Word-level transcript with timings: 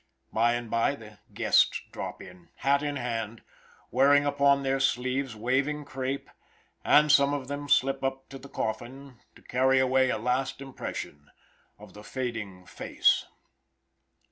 By 0.33 0.53
and 0.55 0.67
by 0.67 0.95
the 0.95 1.19
guests 1.31 1.79
drop 1.91 2.23
in, 2.23 2.49
hat 2.55 2.81
in 2.81 2.95
hand, 2.95 3.43
wearing 3.91 4.25
upon 4.25 4.63
their 4.63 4.79
sleeves 4.79 5.35
waving 5.35 5.85
crape; 5.85 6.27
and 6.83 7.11
some 7.11 7.35
of 7.35 7.47
them 7.47 7.69
slip 7.69 8.03
up 8.03 8.27
to 8.29 8.39
the 8.39 8.49
coffin 8.49 9.19
to 9.35 9.43
carry 9.43 9.77
away 9.77 10.09
a 10.09 10.17
last 10.17 10.59
impression 10.59 11.29
of 11.77 11.93
the 11.93 12.03
fading 12.03 12.65
face. 12.65 13.27